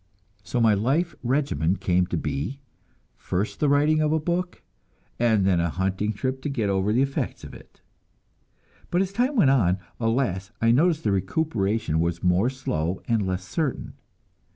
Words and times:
So 0.41 0.59
my 0.59 0.73
life 0.73 1.13
regimen 1.21 1.75
came 1.75 2.07
to 2.07 2.17
be 2.17 2.59
first 3.17 3.59
the 3.59 3.69
writing 3.69 4.01
of 4.01 4.11
a 4.11 4.19
book, 4.19 4.63
and 5.19 5.45
then 5.45 5.59
a 5.59 5.69
hunting 5.69 6.11
trip 6.11 6.41
to 6.41 6.49
get 6.49 6.71
over 6.71 6.91
the 6.91 7.03
effects 7.03 7.43
of 7.43 7.53
it. 7.53 7.81
But 8.89 9.03
as 9.03 9.13
time 9.13 9.35
went 9.35 9.51
on, 9.51 9.77
alas, 9.99 10.49
I 10.59 10.71
noticed 10.71 11.03
that 11.03 11.09
the 11.09 11.13
recuperation 11.13 11.99
was 11.99 12.23
more 12.23 12.49
slow 12.49 13.03
and 13.07 13.27
less 13.27 13.43
certain. 13.47 13.93